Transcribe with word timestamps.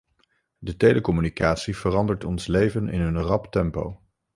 De 0.59 0.75
telecommunicatie 0.77 1.75
verandert 1.77 2.23
ons 2.23 2.47
leven 2.47 2.89
in 2.89 3.01
een 3.01 3.21
rap 3.21 3.51
tempo. 3.51 3.99